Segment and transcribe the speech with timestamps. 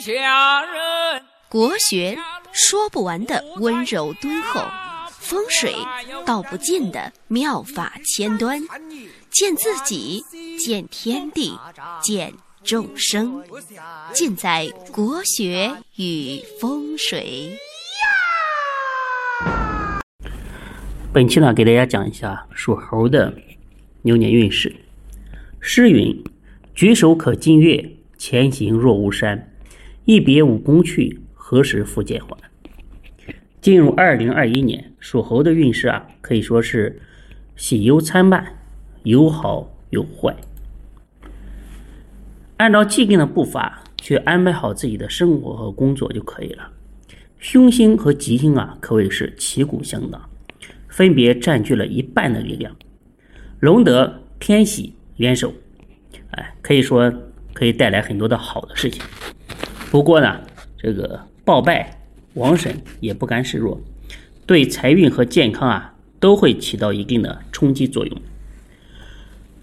[0.00, 1.22] 下人。
[1.48, 2.16] 国学
[2.52, 4.60] 说不完的温柔敦厚，
[5.10, 5.74] 风水
[6.24, 8.60] 道不尽的妙法千端，
[9.30, 10.22] 见自己，
[10.58, 11.58] 见天地，
[12.02, 12.32] 见
[12.62, 13.42] 众生，
[14.12, 17.58] 尽在国学与风水。
[21.12, 23.34] 本期呢，给大家讲一下属猴的
[24.02, 24.74] 牛年运势。
[25.60, 26.22] 诗云
[26.74, 29.50] ：“举手可近月，前行若无山。
[30.08, 32.34] 一别五宫去，何时复见还？”
[33.60, 37.02] 进入二零二一年，属猴的运势啊，可以说是
[37.56, 38.56] 喜忧参半，
[39.02, 40.34] 有好有坏。
[42.56, 46.72] 按照既定的步伐去安排好自己的生活和工作就可以了。
[47.38, 50.30] 凶星和吉星啊，可谓是旗鼓相当。
[50.88, 52.74] 分别占据了一半的力量，
[53.60, 55.52] 龙德天喜联手，
[56.30, 57.12] 哎，可以说
[57.52, 59.02] 可以带来很多的好的事情。
[59.90, 60.40] 不过呢，
[60.76, 61.98] 这个报败
[62.34, 63.80] 王神也不甘示弱，
[64.46, 68.20] 对财运和健康啊都会起到一定的冲击作用。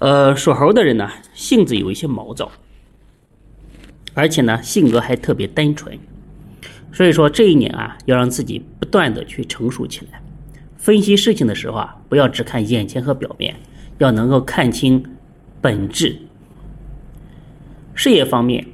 [0.00, 2.50] 呃，属猴的人呢，性子有一些毛躁，
[4.14, 5.98] 而且呢，性格还特别单纯，
[6.92, 10.20] 所以说这一年啊，要让自己不断的去成熟起来。
[10.76, 13.54] 分析事情的时候啊，不要只看眼前和表面，
[13.98, 15.04] 要能够看清
[15.60, 16.16] 本质。
[17.94, 18.64] 事业方面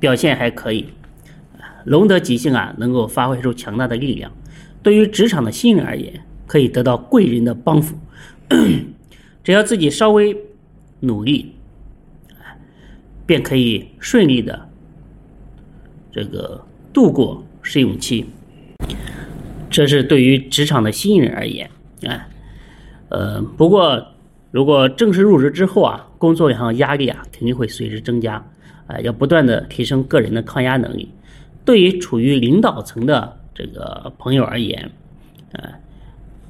[0.00, 0.86] 表现还可以，
[1.84, 4.32] 龙德吉星啊，能够发挥出强大的力量。
[4.82, 7.96] 对于职场的新人而言，可以得到贵人的帮扶。
[9.44, 10.36] 只要自己稍微
[11.00, 11.54] 努力，
[13.26, 14.68] 便可以顺利的
[16.10, 18.26] 这个度过试用期。
[19.68, 21.70] 这是对于职场的新人而言，
[22.06, 22.28] 啊，
[23.08, 24.14] 呃，不过
[24.50, 28.44] 如果正式入职之后啊，工作量和压力啊肯定会随之增加，
[28.86, 31.08] 啊，要不断的提升个人的抗压能力。
[31.64, 34.90] 对于处于领导层的这个朋友而言，
[35.52, 35.70] 啊，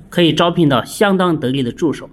[0.08, 2.08] 可以招聘到相当得力的助手，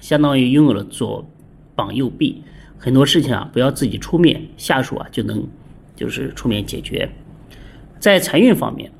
[0.00, 1.26] 相当于拥有了左
[1.74, 2.42] 膀右臂，
[2.76, 5.42] 很多事情啊不要自己出面，下属啊就能
[5.96, 7.08] 就是出面解决。
[7.98, 8.90] 在财运方面。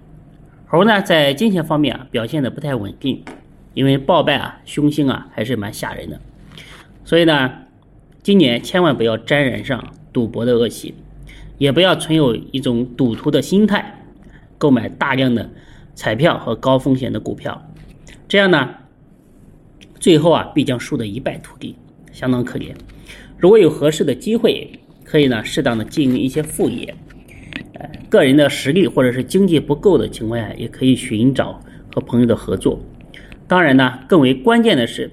[0.73, 3.21] 猴呢，在金钱方面啊，表现的不太稳定，
[3.75, 6.21] 因为暴败啊，凶星啊，还是蛮吓人的。
[7.11, 7.51] 所以呢，
[8.23, 10.95] 今年千万不要沾染上赌博的恶习，
[11.59, 14.05] 也不要存有一种赌徒的心态，
[14.59, 15.51] 购买大量的
[15.97, 17.69] 彩票和高风险的股票，
[18.29, 18.77] 这样呢，
[19.99, 21.75] 最后啊，必将输得一败涂地，
[22.13, 22.73] 相当可怜。
[23.39, 26.95] 如果有合适的机会，可以呢，适当的经营一些副业。
[28.09, 31.61] 个人的实力或者是经济不够的情况下，也可以寻找
[31.93, 32.79] 和朋友的合作。
[33.49, 35.11] 当然呢，更为关键的是，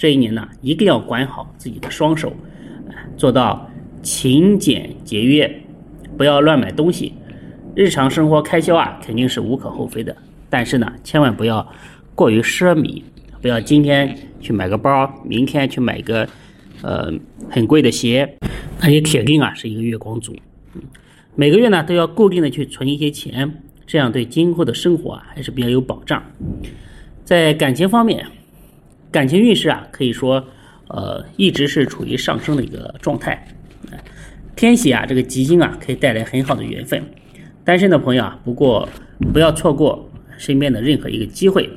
[0.00, 2.32] 这一年呢，一定要管好自己的双手，
[3.18, 3.70] 做到
[4.02, 5.60] 勤俭节约，
[6.16, 7.12] 不要乱买东西。
[7.74, 10.16] 日常生活开销啊，肯定是无可厚非的，
[10.48, 11.70] 但是呢，千万不要
[12.14, 13.02] 过于奢靡，
[13.42, 16.26] 不要今天去买个包，明天去买个
[16.80, 17.12] 呃
[17.50, 18.38] 很贵的鞋，
[18.80, 20.34] 那也铁定啊是一个月光族。
[21.34, 26.22] 每个月呢都要固定的去存一些钱，这样对今后的生活啊还是比较有保障。
[27.22, 28.26] 在感情方面，
[29.10, 30.44] 感情运势啊可以说
[30.88, 33.46] 呃一直是处于上升的一个状态。
[34.56, 37.02] 天喜啊这个吉星啊可以带来很好的缘分。
[37.64, 38.88] 单身的朋友啊，不过
[39.32, 41.68] 不要错过身边的任何一个机会。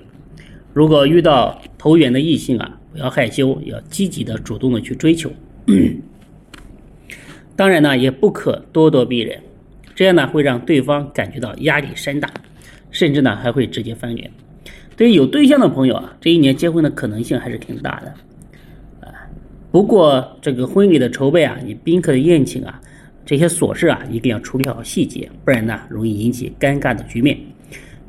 [0.73, 5.31] 如果遇到投缘的异性啊，不要害羞，要积极的主动的去追求。
[7.55, 9.39] 当然呢，也不可咄咄逼人，
[9.93, 12.27] 这样呢会让对方感觉到压力山大，
[12.89, 14.31] 甚至呢还会直接翻脸。
[14.95, 19.09] 对于有对象的朋友啊，这一年结婚的可能性还是挺大的，啊，
[19.71, 22.79] 不过这个婚礼的筹备啊，你宾客的宴请啊，
[23.25, 27.37] 这些琐事啊，一定要处理好细节，不然呢容易引起尴尬的局面。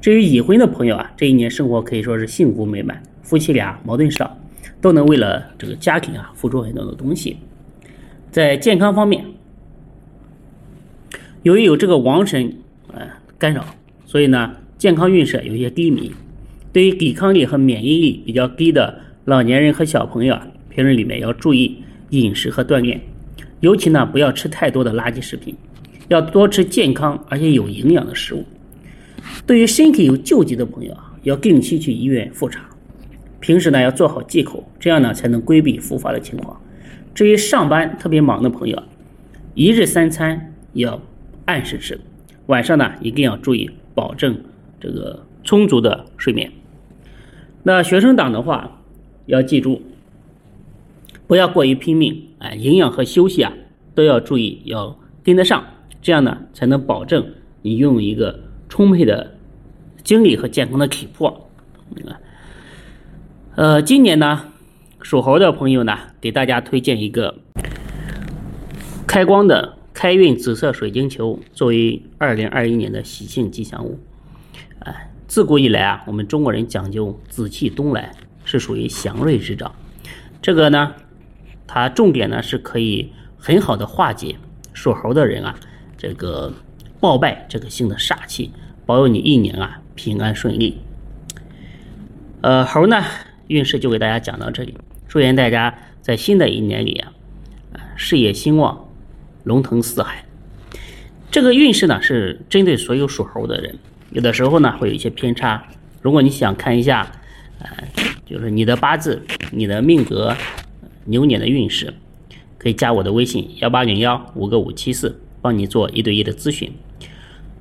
[0.00, 4.36] 至于已婚的朋友啊，这一年生活可以说是幸福美满，夫妻俩矛盾少，
[4.82, 7.38] 都能为了这个家庭啊付出很多的东西。
[8.30, 9.24] 在健康方面，
[11.42, 12.54] 由于有这个王神
[12.92, 13.08] 呃
[13.38, 13.64] 干扰，
[14.04, 16.12] 所以呢健康运势有些低迷。
[16.74, 21.76] 对于抵抗力和免疫力比较低的老年人和小朋友啊，平日里面要注意
[22.10, 23.00] 饮食和锻炼，
[23.60, 25.54] 尤其呢不要吃太多的垃圾食品，
[26.08, 28.44] 要多吃健康而且有营养的食物。
[29.46, 32.68] 对于身体有旧疾的朋友啊，要定期去医院复查，
[33.38, 36.60] 平时呢要做好忌口，这样呢才能规避复发的情况。
[37.14, 38.82] 至于上班特别忙的朋友，
[39.54, 41.00] 一日三餐要
[41.44, 42.00] 按时吃，
[42.46, 44.36] 晚上呢一定要注意保证
[44.80, 46.50] 这个充足的睡眠。
[47.66, 48.82] 那学生党的话
[49.24, 49.80] 要记住，
[51.26, 53.54] 不要过于拼命，哎，营养和休息啊
[53.94, 55.64] 都要注意，要跟得上，
[56.02, 57.26] 这样呢才能保证
[57.62, 58.38] 你拥有一个
[58.68, 59.38] 充沛的
[60.02, 61.48] 精力和健康的体魄。
[63.54, 64.52] 呃，今年呢，
[65.00, 67.36] 属猴的朋友呢，给大家推荐一个
[69.06, 73.98] 开光的开运紫色水晶球，作为二零二一年的喜庆吉祥物。
[74.80, 78.14] 哎，自古以来啊，我们中国人讲究紫气东来，
[78.44, 79.74] 是属于祥瑞之兆。
[80.40, 80.94] 这个呢，
[81.66, 84.36] 它重点呢是可以很好的化解
[84.72, 85.58] 属猴的人啊
[85.98, 86.54] 这个
[87.00, 88.52] 暴败这个星的煞气，
[88.86, 90.78] 保佑你一年啊平安顺利。
[92.40, 93.02] 呃，猴呢
[93.48, 94.78] 运势就给大家讲到这里，
[95.08, 97.10] 祝愿大家在新的一年里啊，
[97.96, 98.86] 事业兴旺，
[99.42, 100.24] 龙腾四海。
[101.32, 103.76] 这个运势呢是针对所有属猴的人。
[104.14, 105.66] 有的时候呢会有一些偏差，
[106.00, 107.10] 如果你想看一下，
[107.58, 107.68] 呃，
[108.24, 109.20] 就是你的八字、
[109.50, 110.34] 你的命格、
[111.04, 111.92] 牛年的运势，
[112.56, 116.72] 可以加我的微信幺八零幺五个五七四，帮你做一对一的咨询。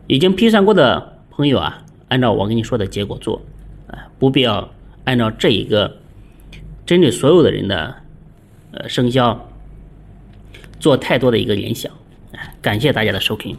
[0.05, 3.41] 已经批算过的朋友啊，按照我跟你说的结果做，
[3.87, 4.71] 啊，不必要
[5.05, 5.97] 按照这一个
[6.85, 7.95] 针对所有的人的
[8.73, 9.49] 呃生肖
[10.79, 11.91] 做太多的一个联想。
[12.61, 13.57] 感谢大家的收听。